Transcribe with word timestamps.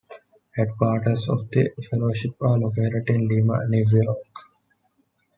Headquarters 0.55 1.29
of 1.29 1.51
the 1.51 1.69
fellowship 1.91 2.31
are 2.41 2.57
located 2.57 3.07
in 3.11 3.27
Lima, 3.27 3.59
New 3.67 3.85
York. 3.87 4.25